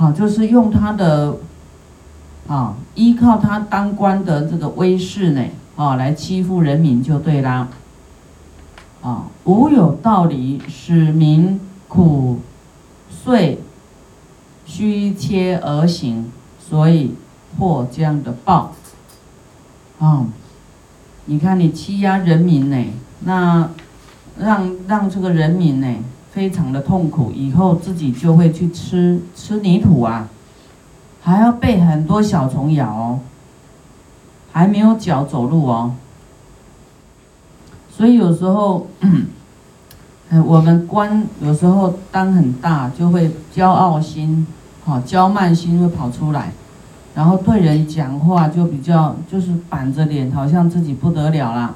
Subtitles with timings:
[0.00, 1.36] 好，就是用他的
[2.48, 5.44] 啊，依靠他当官的这个威势呢，
[5.76, 7.68] 啊，来欺负人民就对啦。
[9.02, 12.38] 啊，无有道理，使民苦
[13.10, 13.60] 遂
[14.64, 17.14] 虚切而行，所以
[17.58, 18.72] 获这样的报。
[19.98, 20.24] 啊，
[21.26, 22.84] 你看你欺压人民呢，
[23.24, 23.68] 那
[24.38, 25.94] 让让这个人民呢
[26.32, 30.28] 非常的痛苦，以后自己就会去吃吃泥土啊，
[31.22, 33.20] 还要被很多小虫咬哦，
[34.52, 35.94] 还没有脚走路哦。
[37.90, 38.86] 所以有时候，
[40.30, 44.46] 哎，我们官有时候当很大，就会骄傲心，
[44.84, 46.52] 好骄慢心会跑出来，
[47.14, 51.74] 然后对人讲话就比较就是板着脸，好像自己不得了啦，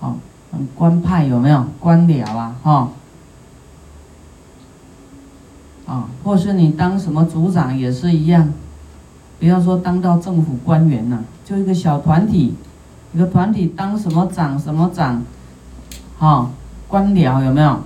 [0.00, 0.16] 好，
[0.50, 1.64] 很官派有没有？
[1.80, 2.88] 官僚啊，哈，
[5.86, 8.52] 啊，或是你当什么组长也是一样，
[9.38, 12.54] 不要说当到政府官员呐，就一个小团体。
[13.14, 15.22] 一个团体当什么长什么长，
[16.18, 16.50] 哈，
[16.88, 17.82] 官僚有没有？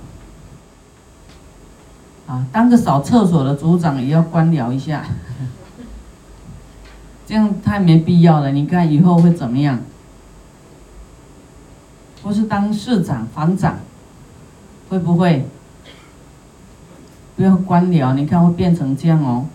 [2.27, 5.03] 啊，当个扫厕所的组长也要官僚一下，
[7.27, 8.53] 这样太没必要了。
[8.53, 9.79] 你看以后会怎么样？
[12.23, 13.79] 不是当市长、房长，
[14.87, 15.45] 会不会？
[17.37, 19.45] 不要官僚，你看会变成这样哦？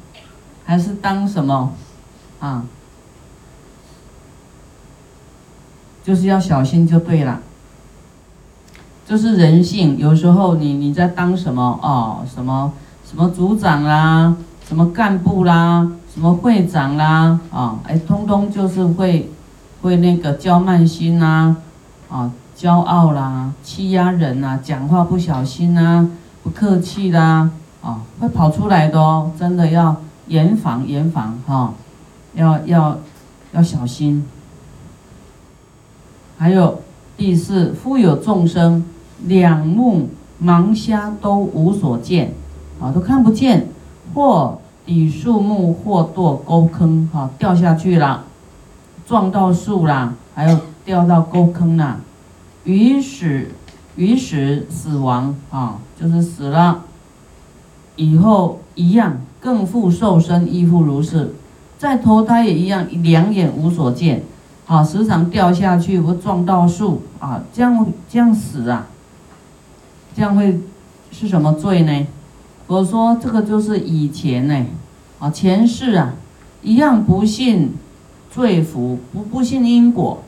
[0.64, 1.74] 还是当什么？
[2.40, 2.64] 啊？
[6.04, 7.40] 就是要小心就对了，
[9.06, 9.98] 就是人性。
[9.98, 12.72] 有时候你你在当什么哦，什么
[13.04, 19.30] 什么组长啦，什么干部啦，什么会长啦，啊，哎，通通就是会
[19.80, 21.56] 会那个骄慢心呐，
[22.08, 26.08] 啊，骄傲啦，欺压人呐，讲话不小心呐，
[26.42, 27.50] 不客气啦，
[27.82, 29.96] 啊，会跑出来的哦，真的要
[30.28, 31.74] 严防严防哈，
[32.34, 32.98] 要要
[33.52, 34.24] 要小心。
[36.38, 36.80] 还有
[37.16, 38.84] 第四，富有众生，
[39.24, 40.08] 两目
[40.42, 42.32] 盲瞎都无所见，
[42.80, 43.68] 啊，都看不见，
[44.14, 48.24] 或抵树木，或堕沟坑，哈，掉下去了，
[49.06, 51.98] 撞到树啦，还有掉到沟坑啦，
[52.64, 53.48] 于死，
[53.94, 56.82] 于死死亡，啊，就是死了，
[57.96, 61.34] 以后一样，更复受身，亦复如是，
[61.78, 64.22] 再投胎也一样，两眼无所见。
[64.64, 68.86] 啊，时常掉下去或撞到树啊，这样这样死啊，
[70.14, 70.60] 这样会
[71.10, 72.06] 是什么罪呢？
[72.68, 74.64] 我说这个就是以前呢，
[75.18, 76.14] 啊前世啊，
[76.62, 77.74] 一样不信
[78.30, 80.22] 罪福，不不信因果，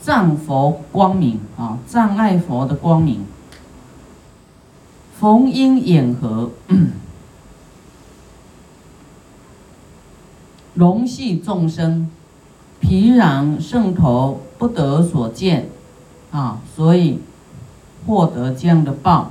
[0.00, 3.20] 障佛光明啊，障碍佛的光明，
[5.24, 6.50] 逢因眼合，
[10.74, 12.10] 龙系众生。
[12.78, 15.70] 皮壤圣头不得所见，
[16.30, 17.20] 啊，所以
[18.06, 19.30] 获得这样的报。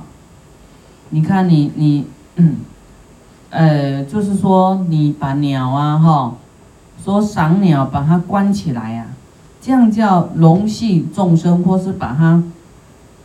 [1.10, 2.06] 你看，你你，
[3.50, 6.34] 呃，就是说，你把鸟啊，哈，
[7.04, 9.06] 说赏鸟，把它关起来呀，
[9.60, 12.42] 这样叫龙系众生，或是把它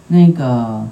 [0.10, 0.86] 那个，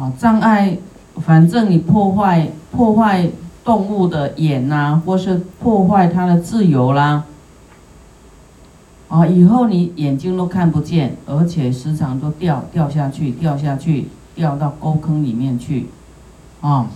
[0.00, 0.78] 啊，障碍，
[1.18, 3.30] 反正你破坏破坏。
[3.62, 7.24] 动物的眼呐，或是破坏它的自由啦，
[9.06, 15.88] 啊，以后你眼睛都看不见，而且时常都掉掉下去，掉下去，掉到沟坑里面去，
[16.62, 16.86] 啊，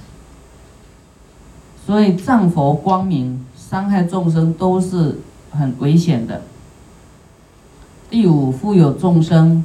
[1.85, 5.21] 所以藏佛光明伤害众生都是
[5.51, 6.41] 很危险的。
[8.09, 9.63] 第五，富有众生，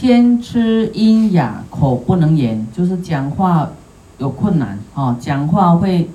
[0.00, 3.68] 千吃阴哑，口不能言，就是讲话。
[4.16, 6.08] 有困难哦，讲话会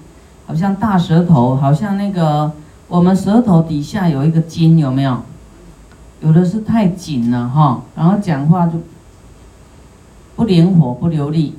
[0.48, 2.52] 好像大舌头，好像那个
[2.88, 5.20] 我们舌头底下有一个筋，有没有？
[6.22, 8.74] 有的是太紧了哈，然后讲话就
[10.36, 11.54] 不灵活、不流利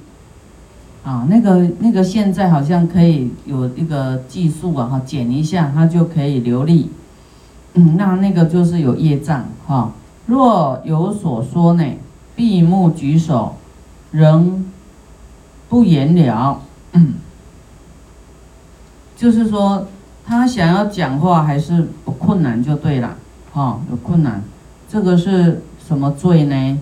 [1.05, 1.27] 啊。
[1.31, 6.91] 那个那个现在好像可以有一个技术啊，哈，剪一下它就可以流利。
[7.75, 9.93] 嗯，那那个就是有业障哈。
[10.27, 11.85] 若有所说呢，
[12.37, 13.57] 闭目举手，
[14.13, 14.65] 仍。
[15.69, 16.61] 不言了，
[19.17, 19.89] 就是说
[20.25, 23.17] 他想要讲话还是不困难就对了，
[23.53, 24.45] 哈，有困难，
[24.89, 26.81] 这个是什么罪呢？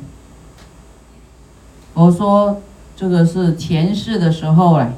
[1.95, 2.61] 我说
[2.95, 4.93] 这个是前世的时候嘞，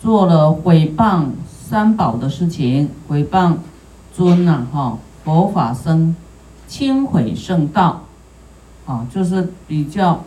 [0.00, 3.56] 做了毁谤三宝的事情，毁谤
[4.14, 6.16] 尊呐，哈，佛法僧，
[6.66, 8.04] 轻毁圣道，
[8.88, 10.24] 啊，就是比较。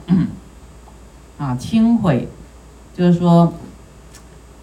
[1.38, 2.30] 啊，轻毁，
[2.96, 3.52] 就是说，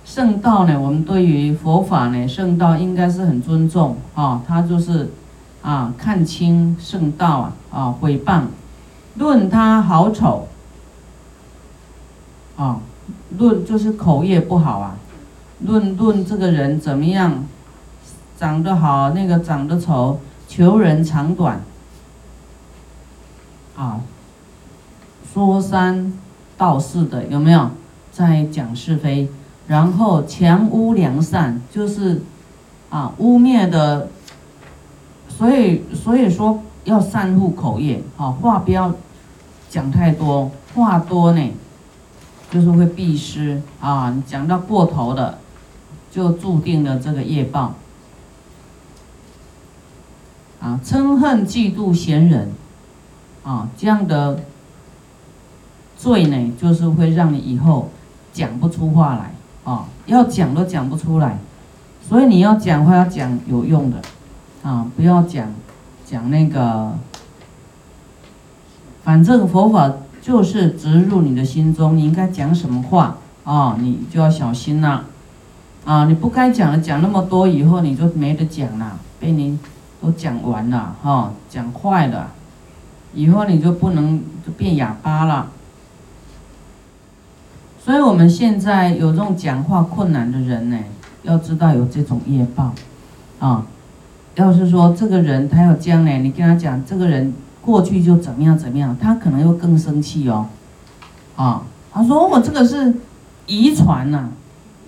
[0.04, 5.10] 圣道呢，我们对于佛法呢，圣道应该是很尊重啊，他就是
[5.60, 8.42] 啊，看清圣道啊，啊，毁谤，
[9.16, 10.46] 论他好丑，
[12.56, 12.78] 啊，
[13.36, 14.96] 论就是口业不好啊，
[15.66, 17.44] 论论这个人怎么样，
[18.38, 21.60] 长得好，那个长得丑，求人长短，
[23.78, 24.00] 啊，
[25.32, 26.12] 说三。
[26.58, 27.70] 道四的有没有
[28.10, 29.28] 在讲是非？
[29.68, 32.20] 然后强污良善，就是
[32.90, 34.08] 啊污蔑的。
[35.28, 38.92] 所以所以说要善护口业啊，话不要
[39.70, 41.52] 讲太多，话多呢
[42.50, 44.10] 就是会避失啊。
[44.10, 45.38] 你讲到过头的，
[46.10, 47.74] 就注定了这个业报
[50.60, 50.80] 啊。
[50.84, 52.50] 嗔恨嫉妒嫌人
[53.48, 54.38] 啊，这样的。
[56.00, 57.90] 罪呢，就是会让你以后
[58.32, 59.34] 讲不出话来
[59.64, 61.38] 啊，要讲都讲不出来，
[62.08, 64.00] 所以你要讲话要讲有用的
[64.62, 65.52] 啊，不要讲
[66.06, 66.92] 讲那个，
[69.02, 69.92] 反正佛法
[70.22, 75.04] 就是植入你的心中，你应该讲什么话啊，你就要小心了
[75.84, 79.58] 啊，你不该讲的讲那么多，以后你就没得讲了，被你
[80.00, 82.30] 都讲完了哈，讲坏了，
[83.14, 85.50] 以后你就不能就变哑巴了。
[87.84, 90.78] 所以，我们现在有这种讲话困难的人呢，
[91.22, 92.74] 要知道有这种业报，
[93.38, 93.64] 啊，
[94.34, 97.32] 要是说这个人他要将来，你跟他讲这个人
[97.62, 100.48] 过去就怎么样怎么样，他可能又更生气哦，
[101.36, 102.94] 啊，他说我这个是
[103.46, 104.28] 遗传呐，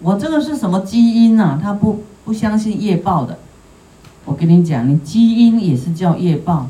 [0.03, 1.59] 我这个是什么基因呐？
[1.63, 3.39] 他不不相信业报的，
[4.27, 6.69] 我跟你讲，你基因也是叫业报，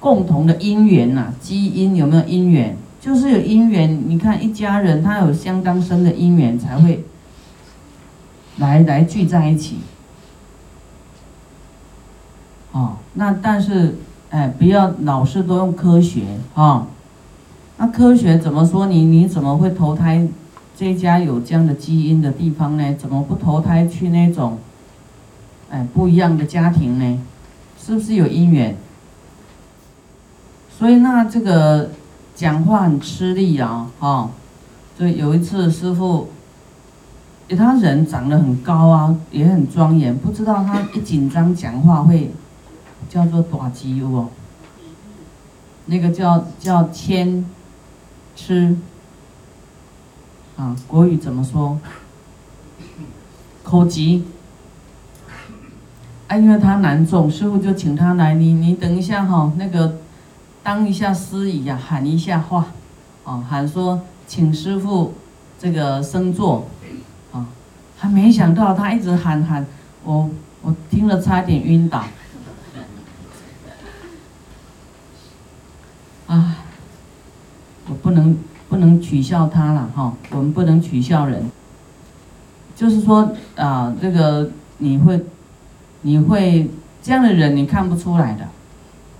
[0.00, 2.76] 共同的因缘呐，基因有没有因缘？
[3.00, 7.04] 就是有因缘，你看一家人，他有相当深的因缘，才会
[8.58, 9.78] 来来聚在一起。
[12.72, 13.96] 哦，那但是，
[14.30, 16.22] 哎，不要老是都用科学
[16.54, 16.86] 啊。
[17.78, 18.86] 那科学怎么说？
[18.86, 20.26] 你你怎么会投胎
[20.76, 22.94] 这家有这样的基因的地方呢？
[22.94, 24.58] 怎么不投胎去那种，
[25.70, 27.20] 哎，不一样的家庭呢？
[27.80, 28.76] 是不是有因缘？
[30.78, 31.90] 所以那这个。
[32.38, 34.30] 讲话很吃力啊，哈，
[34.96, 36.28] 就有一次师傅，
[37.48, 42.30] 他人长得很高啊，也很庄严，不知道他一紧张讲话会
[43.10, 44.28] 叫做短肌哦，
[45.86, 47.44] 那个叫叫谦
[48.36, 48.76] 吃
[50.56, 51.76] 啊，国语怎么说？
[53.64, 54.22] 口急，
[56.28, 59.96] 哎，因为他难中，师傅就请他来，你你等一下哈，那个。
[60.68, 62.66] 当一下司仪呀，喊一下话，
[63.24, 65.14] 啊，喊说请师傅
[65.58, 66.68] 这个升座，
[67.32, 67.46] 啊，
[67.96, 69.64] 还没想到他一直喊喊，
[70.04, 70.28] 我
[70.60, 72.04] 我听了差点晕倒，
[76.26, 76.56] 啊，
[77.88, 78.36] 我不能
[78.68, 81.50] 不能取笑他了哈，我们不能取笑人，
[82.76, 85.24] 就是说啊，这个你会
[86.02, 86.70] 你会
[87.02, 88.46] 这样的人你看不出来的。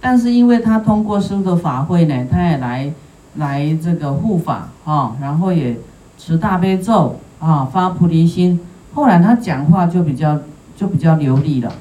[0.01, 2.93] 但是因为他通过师傅的法会呢，他也来
[3.35, 5.77] 来这个护法啊，然后也
[6.17, 8.61] 持大悲咒啊，发菩提心。
[8.95, 10.39] 后来他讲话就比较
[10.77, 11.73] 就比较流利了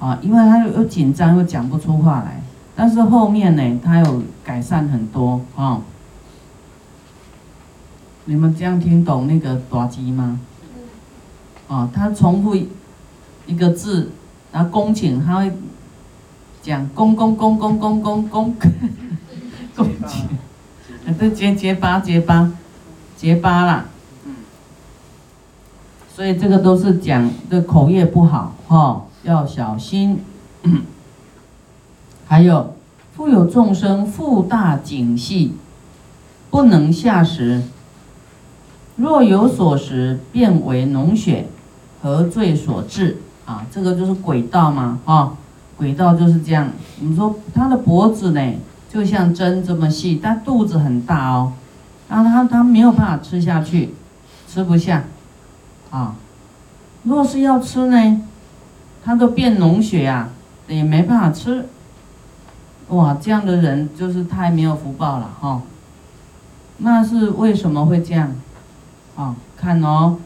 [0.00, 2.42] 啊，因为他又紧张又讲不出话来。
[2.74, 5.80] 但是后面呢，他有改善很多啊。
[8.24, 10.40] 你们这样听懂那个短机吗？
[11.68, 12.56] 啊，他重复
[13.46, 14.10] 一个字，
[14.50, 15.52] 然后恭请他会。
[16.62, 18.54] 讲恭恭恭恭恭恭恭，
[19.74, 20.28] 恭敬，
[21.18, 22.52] 这结结巴结巴，
[23.16, 23.86] 结巴啦。
[26.14, 30.20] 所以这个都是讲的口业不好哈，要小心。
[32.28, 32.76] 还有，
[33.16, 35.54] 复有众生腹大颈细，
[36.48, 37.64] 不能下食。
[38.94, 41.48] 若有所食，变为脓血，
[42.00, 43.16] 何罪所致？
[43.46, 45.32] 啊，这个就是鬼道嘛，啊。
[45.76, 48.52] 轨道就是这样，我们说他的脖子呢，
[48.88, 51.52] 就像针这么细，但肚子很大哦，
[52.08, 53.94] 然后他他没有办法吃下去，
[54.46, 55.04] 吃不下，
[55.90, 56.14] 啊，
[57.02, 58.20] 若是要吃呢，
[59.04, 60.28] 他都变脓血啊，
[60.68, 61.66] 也没办法吃，
[62.88, 65.62] 哇，这样的人就是太没有福报了哈，
[66.78, 68.30] 那是为什么会这样？
[69.16, 70.18] 啊，看哦，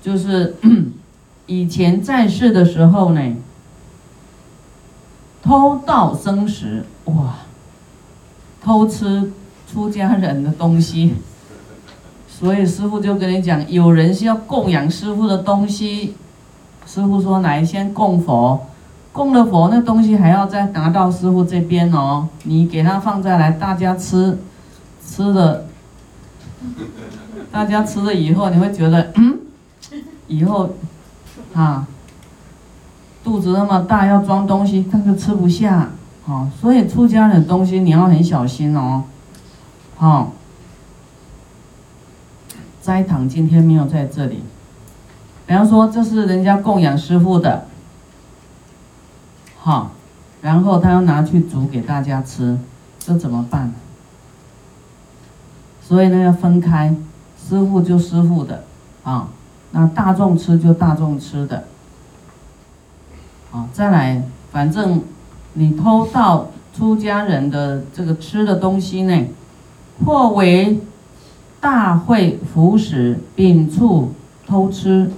[0.00, 0.54] 就是
[1.46, 3.34] 以前在世的时候呢。
[5.42, 7.34] 偷盗生食，哇！
[8.62, 9.32] 偷吃
[9.70, 11.14] 出家人的东西，
[12.30, 16.14] 所以师傅就跟你讲，有人是要供养师傅的东西。
[16.86, 18.66] 师傅说，来先供佛，
[19.12, 22.28] 供了佛，那东西还要再拿到师傅这边哦。
[22.42, 24.38] 你给他放在来，大家吃，
[25.04, 25.66] 吃的，
[27.50, 29.38] 大家吃了以后，你会觉得，嗯，
[30.26, 30.70] 以后，
[31.54, 31.86] 啊，
[33.24, 35.90] 肚子那么大，要装东西，但是吃不下，
[36.24, 39.04] 好，所以出家人的东西你要很小心哦。
[39.96, 40.32] 好，
[42.80, 44.42] 斋堂今天没有在这里。
[45.46, 47.66] 比方说，这是人家供养师傅的，
[49.58, 49.92] 好，
[50.40, 52.58] 然后他要拿去煮给大家吃，
[52.98, 53.72] 这怎么办？
[55.80, 56.94] 所以呢，要分开，
[57.36, 58.64] 师傅就师傅的，
[59.04, 59.28] 啊，
[59.72, 61.64] 那大众吃就大众吃的，
[63.52, 65.02] 好，再来，反正
[65.52, 69.26] 你偷盗出家人的这个吃的东西呢？
[70.06, 70.80] 或为
[71.60, 74.14] 大会服食，秉处
[74.46, 75.12] 偷吃，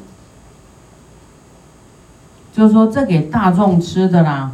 [2.52, 4.50] 就是说这给大众吃的啦，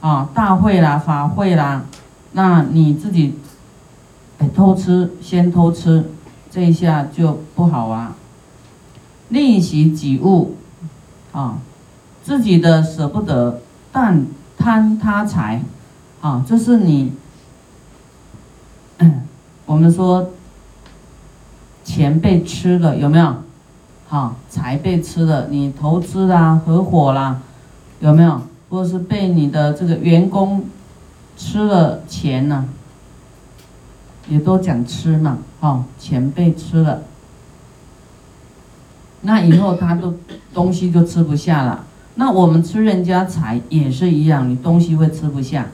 [0.00, 1.84] 啊，大会啦，法会啦，
[2.32, 3.38] 那你自己
[4.38, 6.10] 哎偷吃，先偷吃，
[6.50, 8.16] 这一下就不好啊。
[9.28, 10.56] 另习己物，
[11.30, 11.58] 啊，
[12.22, 13.60] 自己的舍不得，
[13.90, 14.26] 但
[14.56, 15.62] 贪他财，
[16.20, 17.12] 啊，这是你。
[19.66, 20.30] 我们说，
[21.82, 23.36] 钱被吃了有没有？
[24.06, 27.40] 好，财被吃了，你投资啦、合伙啦，
[28.00, 28.42] 有没有？
[28.68, 30.64] 或者是被你的这个员工
[31.36, 32.66] 吃了钱呢？
[34.28, 37.02] 也都讲吃嘛，哦，钱被吃了，
[39.22, 40.14] 那以后他都
[40.54, 41.84] 东西就吃不下了。
[42.14, 45.66] 那我们吃人家财也是一样，你东西会吃不下，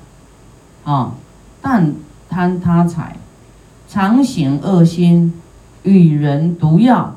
[0.84, 1.14] 啊，
[1.60, 1.94] 但
[2.28, 3.16] 贪他财。
[3.88, 5.32] 常行恶心，
[5.82, 7.14] 与人毒药，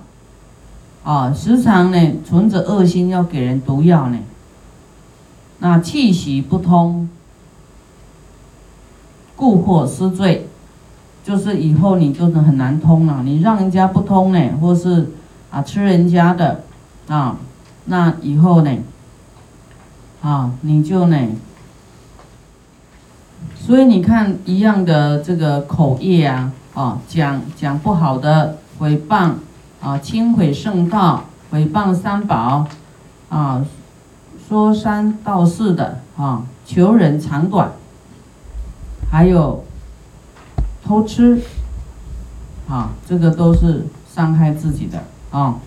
[1.04, 4.18] 啊，时常呢存着恶心要给人毒药呢。
[5.60, 7.10] 那气息不通，
[9.36, 10.48] 故或失罪，
[11.26, 13.22] 就是以后你就是很难通了。
[13.24, 15.12] 你让人家不通呢，或是
[15.52, 16.64] 啊吃人家的，
[17.10, 17.38] 啊，
[17.86, 18.78] 那以后呢，
[20.22, 21.18] 啊你就呢。
[23.56, 26.52] 所以你看一样的这个口业啊。
[26.74, 29.34] 啊，讲讲不好的诽谤，
[29.82, 32.66] 啊，轻毁圣道，诽谤三宝，
[33.28, 33.66] 啊，
[34.48, 37.74] 说三道四的，啊，求人长短，
[39.12, 39.66] 还有
[40.86, 41.42] 偷吃，
[42.70, 45.04] 啊，这个都是伤害自己的，
[45.38, 45.60] 啊，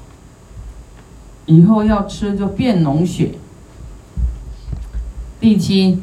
[1.45, 3.35] 以后要吃就变脓血。
[5.45, 6.01] 第七，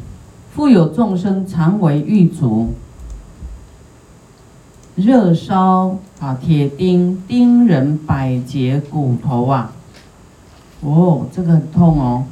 [0.53, 2.75] 复有众生常为狱卒。
[4.93, 9.71] 热烧啊，铁钉钉人百节骨头啊，
[10.81, 12.25] 哦，这个很痛哦。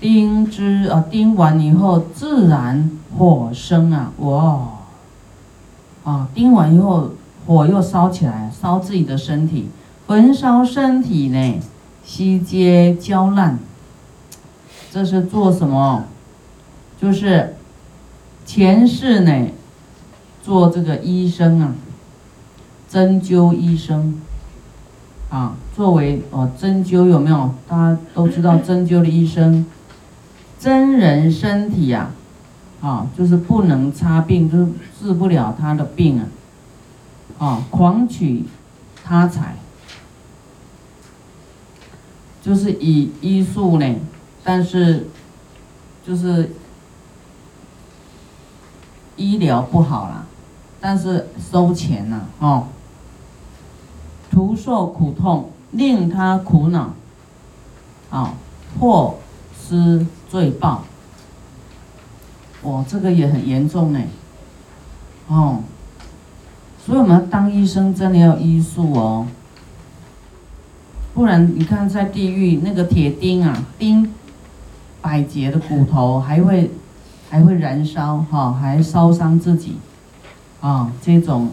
[0.00, 4.68] 钉之啊，钉完以后自然火生啊，哇，
[6.04, 7.10] 啊，钉完以后
[7.46, 9.68] 火又烧起来，烧自己的身体，
[10.06, 11.60] 焚烧身体呢，
[12.02, 13.58] 悉皆焦烂。
[14.94, 16.04] 这是做什么？
[17.00, 17.56] 就是
[18.46, 19.48] 前世呢。
[20.40, 21.74] 做这个医生啊，
[22.86, 24.20] 针灸医生，
[25.30, 27.52] 啊，作为哦针灸有没有？
[27.66, 29.64] 大家都知道针灸的医生，
[30.60, 32.10] 真人身体呀，
[32.82, 34.68] 啊，就是不能擦病，就
[35.00, 36.28] 治不了他的病啊，
[37.38, 38.44] 啊，狂取
[39.02, 39.56] 他财，
[42.42, 43.94] 就是以医术呢，
[44.44, 45.08] 但是
[46.06, 46.52] 就是
[49.16, 50.26] 医疗不好啦。
[50.80, 52.66] 但是收钱呐，哦，
[54.30, 56.92] 徒受苦痛，令他苦恼，
[58.10, 58.34] 啊，
[58.78, 59.14] 或
[59.58, 60.84] 失罪报，
[62.64, 64.00] 哇，这个也很严重呢，
[65.28, 65.60] 哦，
[66.84, 69.26] 所以我们当医生真的要医术哦，
[71.14, 74.12] 不然你看在地狱那个铁钉啊，钉
[75.04, 76.70] 百节的骨头，还会
[77.28, 79.76] 还会燃烧，哈，还烧伤自己。
[80.62, 81.50] 啊，这种，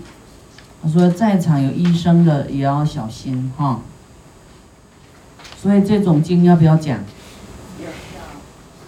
[0.81, 3.81] 他说在场有医生的也要小心哈。
[5.57, 6.97] 所以这种经要不要讲？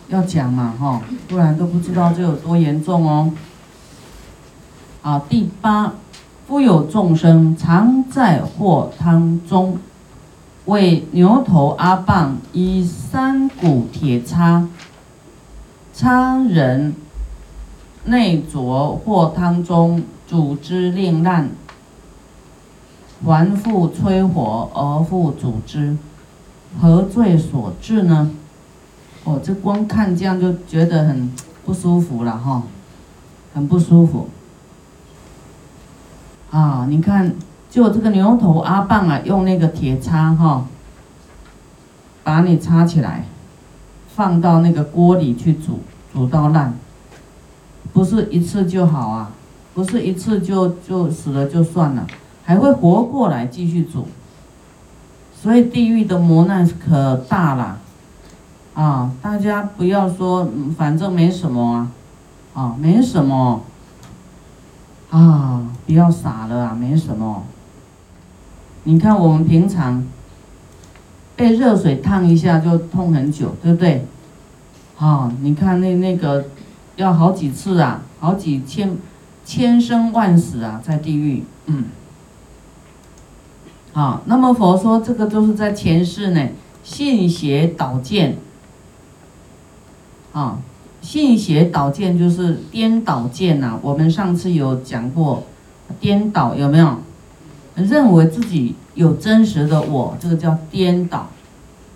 [0.08, 3.34] 要讲嘛哈，不然都不知道这有多严重哦。
[5.02, 5.92] 啊，第八，
[6.48, 9.78] 复有众生常在祸汤中，
[10.66, 14.68] 为牛头阿棒以三股铁叉，
[15.94, 16.96] 叉人。
[18.06, 21.52] 内浊或汤中煮之令烂，
[23.26, 25.96] 还复吹火而复煮之，
[26.82, 28.32] 何罪所致呢？
[29.24, 31.32] 哦，这光看这样就觉得很
[31.64, 32.64] 不舒服了哈，
[33.54, 34.28] 很不舒服。
[36.52, 37.34] 啊，你看，
[37.74, 40.64] 就这个牛头阿棒啊，用那个铁叉哈，
[42.24, 43.26] 把你插起来，
[44.16, 45.80] 放到那个锅里去煮，
[46.14, 46.76] 煮到烂，
[47.92, 49.32] 不是一次就好啊，
[49.74, 52.06] 不是一次就就死了就算了，
[52.46, 54.08] 还会活过来继续煮。
[55.42, 57.80] 所以地狱的磨难可大了，
[58.76, 61.90] 啊，大家不要说，反正没什么啊，
[62.54, 63.62] 啊，没什么。
[65.10, 67.44] 啊，不要傻了啊，没什么。
[68.84, 70.06] 你看我们平常
[71.36, 74.06] 被热水烫一下就痛很久，对不对？
[74.98, 76.46] 啊，你看那那个
[76.96, 78.98] 要好几次啊，好几千
[79.46, 81.44] 千生万死啊，在地狱。
[81.66, 81.86] 嗯。
[83.94, 86.50] 啊，那么佛说这个就是在前世呢，
[86.84, 88.38] 信邪导见。
[90.34, 90.60] 啊。
[91.02, 95.44] 信邪导见就是颠倒见呐，我们上次有讲过，
[96.00, 96.98] 颠倒有没有？
[97.76, 101.28] 认为自己有真实的我，这个叫颠倒。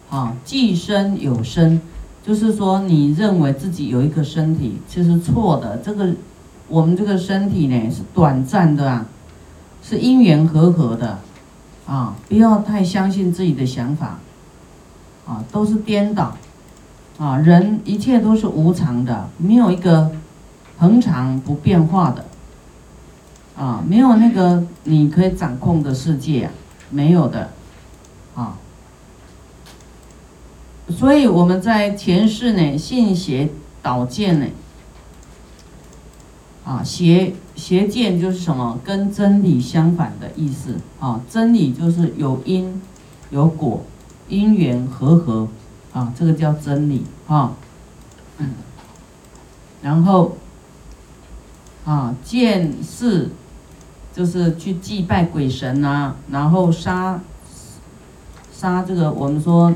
[0.10, 1.82] 啊，既身有身，
[2.26, 5.78] 就是说你认为自己有一个身体，其实错的。
[5.78, 6.14] 这个
[6.70, 9.06] 我们这个身体呢是短暂的啊，
[9.84, 11.20] 是因缘和合的
[11.86, 14.20] 啊，不要太相信自己的想法，
[15.26, 16.36] 啊，都是颠倒。
[17.18, 20.12] 啊，人一切都是无常的，没有一个
[20.78, 22.24] 恒常不变化的，
[23.58, 26.52] 啊，没有那个你可以掌控的世界啊，
[26.92, 27.50] 没有的，
[28.36, 28.58] 啊，
[30.90, 33.50] 所以我们在前世呢，信邪
[33.82, 34.46] 导见呢，
[36.64, 42.82] 啊，邪邪见就是什么，跟真理相反的意思啊，真理就是有因
[43.32, 43.84] 有果，
[44.30, 45.48] 因缘和合。
[45.93, 47.54] 啊，这个叫真理啊，
[49.82, 50.38] 然后
[51.86, 53.32] 啊，见事
[54.17, 57.19] 就是去祭拜鬼神啊，然后杀
[58.51, 59.71] 杀这个我们说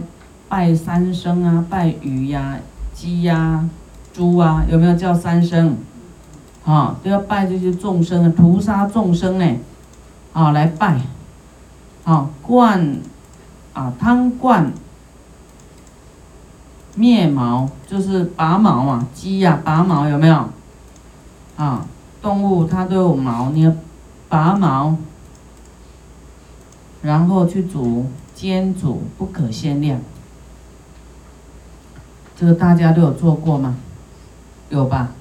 [0.50, 2.58] 拜三牲啊，拜鱼呀、
[2.92, 3.70] 鸡呀、
[4.12, 5.74] 猪啊，有没有叫三牲？
[6.66, 9.58] 啊，都要拜这些众生啊，屠杀众生呢，
[10.34, 11.00] 啊，来拜，
[12.04, 12.98] 啊，灌
[13.74, 14.74] 啊汤灌。
[16.96, 20.50] 灭毛就是拔毛嘛，鸡呀拔毛有没有？
[21.56, 21.86] 啊，
[22.24, 23.72] 动物它都有毛，你要
[24.32, 24.96] 拔毛，
[27.02, 30.00] 然后去煮煎煮，不可限量。
[32.38, 33.76] 这个大家都有做过吗？
[34.70, 35.12] 有吧？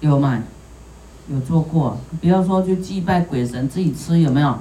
[0.00, 0.42] 有吗？
[1.30, 1.96] 有做过。
[2.20, 4.58] 不要说去祭拜鬼神，自己吃有没有？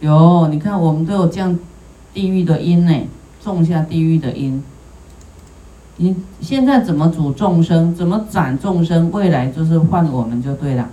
[0.00, 1.56] 有，你看我们都有降
[2.12, 2.92] 地狱的因呢。
[3.40, 4.60] 种下地狱的因，
[5.98, 10.90] 你现在怎么主众生，怎么斩众生，未来就是换我们就对了。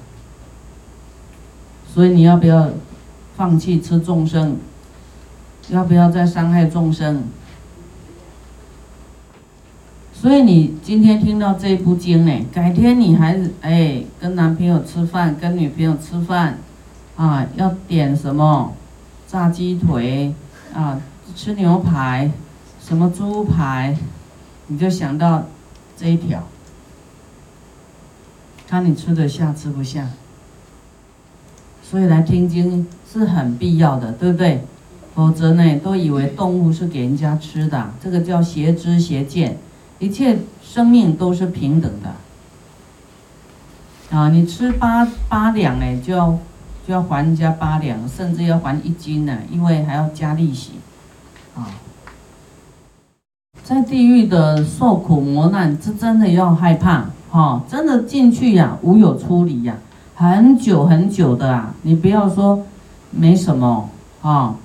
[1.97, 2.69] 所以你要不要
[3.35, 4.57] 放弃吃众生？
[5.69, 7.23] 要不要再伤害众生？
[10.13, 16.59] 所以你今天听到这一部经呢，改天你还是哎跟男朋友吃饭，跟女朋友吃饭，
[17.15, 18.75] 啊要点什么
[19.27, 20.35] 炸鸡腿
[20.75, 21.01] 啊？
[21.35, 22.29] 吃牛排，
[22.79, 23.97] 什么猪排，
[24.67, 25.45] 你就想到
[25.97, 26.43] 这一条，
[28.67, 30.07] 看你吃得下吃不下。
[31.89, 34.61] 所以来听经是很必要的，对不对？
[35.15, 39.57] 否则呢，都以为动物是给人家吃的，这个叫邪知邪见。
[39.99, 44.15] 一切生命都是平等的。
[44.15, 46.37] 啊，你吃八八两哎，就要
[46.85, 50.73] 就要还人家八两，甚至要还一斤呢，因为还要加利息。
[51.55, 51.71] 啊，
[53.63, 57.63] 在地狱的受苦磨难，这真的要害怕哈！
[57.67, 59.75] 真的进去呀，无有出离呀，
[60.19, 61.75] 很久很久的啊！
[61.83, 62.65] 你不要说
[63.11, 63.87] 没什么
[64.23, 64.55] 啊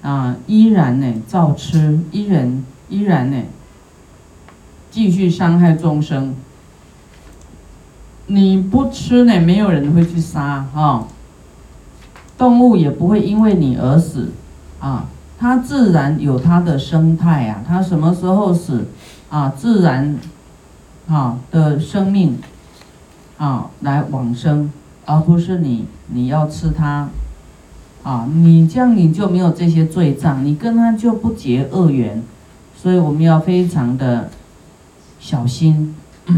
[0.00, 3.36] 啊，依然呢照吃，依然依然呢
[4.90, 6.34] 继续伤害众生。
[8.28, 11.06] 你不吃呢，没有人会去杀哈，
[12.38, 14.32] 动物也不会因为你而死
[14.80, 15.04] 啊。
[15.38, 18.86] 它自然有它的生态啊，它什么时候死，
[19.28, 20.18] 啊，自然，
[21.10, 22.38] 啊的生命，
[23.38, 24.70] 啊来往生，
[25.06, 27.08] 而不是你你要吃它，
[28.02, 32.22] 啊，你这样你就没有这些罪障，你跟他就不结恶缘，
[32.76, 34.30] 所以我们要非常的
[35.18, 35.94] 小心。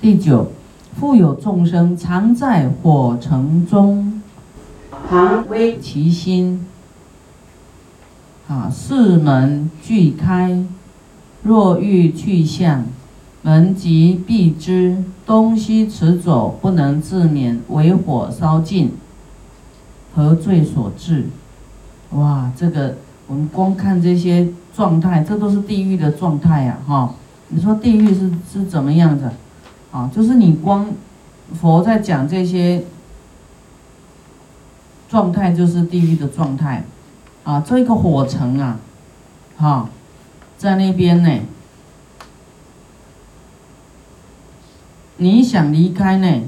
[0.00, 0.52] 第九，
[0.98, 4.22] 复有众生常在火城中，
[5.08, 6.66] 旁微其心。
[8.48, 10.64] 啊，四门俱开，
[11.42, 12.84] 若欲去向，
[13.42, 15.04] 门即闭之。
[15.26, 18.92] 东西持走，不能自免，为火烧尽，
[20.14, 21.24] 何罪所致？
[22.12, 22.94] 哇，这个
[23.26, 26.78] 我们光看这些状态，这都是地狱的状态呀！
[26.86, 27.12] 哈，
[27.48, 29.32] 你说地狱是是怎么样的？
[29.90, 30.86] 啊，就是你光
[31.60, 32.84] 佛在讲这些
[35.08, 36.84] 状态，就是地狱的状态。
[37.42, 38.78] 啊，这一个火城啊，
[39.56, 39.90] 哈，
[40.56, 41.40] 在那边呢。
[45.18, 46.42] 你想离开呢，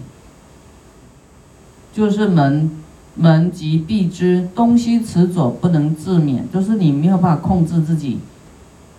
[1.92, 2.70] 就是门
[3.14, 8.20] 门即闭之，东西驰走不能自免，就是你没有办法控制自己，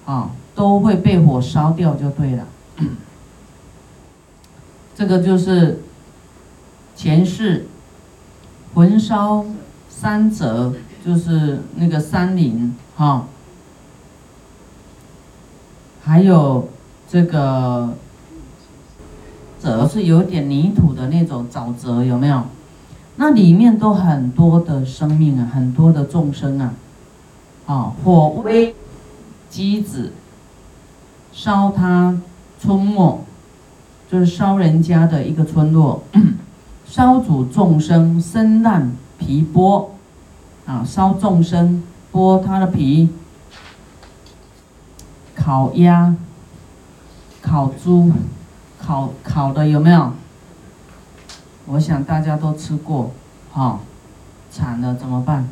[0.06, 2.48] 啊，都会被火烧掉就对了。
[4.96, 5.82] 这个就是
[6.96, 7.68] 前世
[8.74, 9.46] 焚烧
[9.90, 10.74] 三者。
[11.02, 13.26] 就是那个山林哈，
[16.04, 16.68] 还有
[17.10, 17.94] 这个
[19.60, 22.44] 泽是有点泥土的那种沼泽，有没有？
[23.18, 26.74] 那里面都很多的生命啊，很多的众生啊，
[27.66, 28.74] 啊，火威
[29.50, 30.14] 机子
[31.34, 32.18] 烧他
[32.60, 33.20] 村没，
[34.10, 36.02] 就是烧人家的一个村落，
[36.88, 39.88] 烧煮众生身烂皮剥。
[40.66, 41.82] 啊，烧众生，
[42.14, 43.10] 剥他的皮，
[45.36, 46.14] 烤鸭，
[47.42, 48.12] 烤猪，
[48.90, 50.12] 烤烤的有没有？
[51.68, 53.12] 我想大家都吃过，
[53.54, 53.82] 哈，
[54.50, 55.48] 惨了怎么办？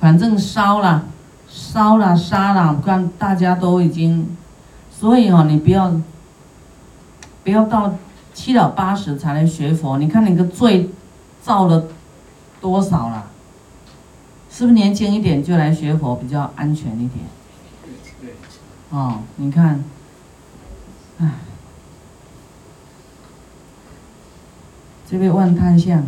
[0.00, 1.04] 反正烧了，
[1.50, 4.34] 烧了，杀了，看大家都已经，
[4.90, 5.92] 所以哦，你不要，
[7.44, 7.94] 不要到
[8.32, 10.88] 七老八十才来学佛，你看你个罪
[11.42, 11.84] 造了。
[12.58, 13.26] 多少了？
[14.48, 17.26] 是不是年轻一点就来学佛比较安全一点？
[18.88, 19.84] 哦，你看，
[21.22, 21.30] 唉，
[25.08, 26.04] 这位万叹相，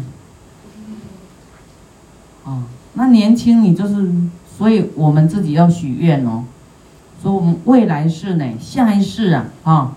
[2.45, 4.13] 哦，那年轻你就是，
[4.59, 6.45] 所以我们自己要许愿哦，
[7.23, 9.93] 说我们未来世呢，下一世啊，啊，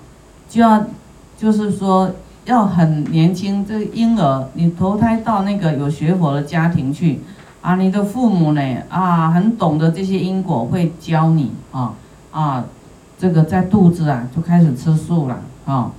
[0.48, 0.86] 就要，
[1.38, 2.12] 就是说。
[2.48, 7.20] 要很年轻，这个婴儿，你投胎到那个有学佛的家庭去，
[7.60, 11.94] 啊，你的父母呢，啊，很懂得这些因果，会教你啊，
[12.32, 12.64] 啊，
[13.18, 15.92] 这个在肚子啊就开始吃素了啊，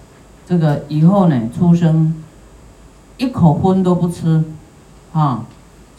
[0.47, 2.15] 这个以后呢出生，
[3.17, 4.45] 一口荤都不吃，
[5.13, 5.45] 啊，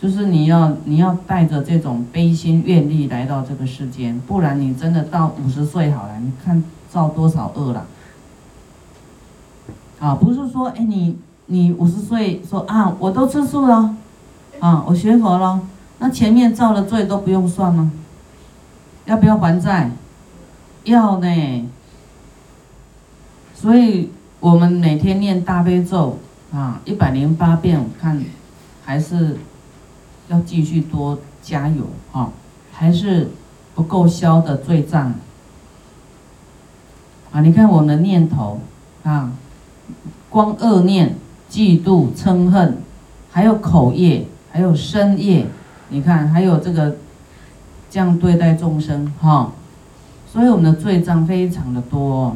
[0.02, 7.86] 就是你要你要带着这种悲心愿力来到这个世间，不然你真的到五十岁好了，你看造多少恶了。
[10.00, 13.94] 啊，不是说，哎，你你五十岁说啊，我都吃素了，
[14.62, 15.60] 啊，我学佛了，
[15.98, 17.92] 那前面造的罪都不用算吗？
[19.04, 19.92] 要不要还债？
[20.90, 21.70] 要呢。
[23.56, 26.20] 所以我们每天念大悲咒
[26.52, 28.24] 啊，一百零八遍，看
[28.84, 29.38] 还是
[30.28, 32.30] 要继续多加油啊，
[32.72, 33.32] 还是
[33.74, 35.14] 不够消的罪障
[37.32, 37.42] 啊！
[37.42, 38.60] 你看我们的念头
[39.04, 39.32] 啊。
[40.30, 41.16] 光恶念、
[41.50, 42.78] 嫉妒、嗔恨，
[43.32, 45.48] 还有口业，还有身业，
[45.90, 46.98] 你看，还有这个
[47.90, 49.52] 这样对待众生，哈，
[50.32, 52.36] 所以我们的罪障非常的多。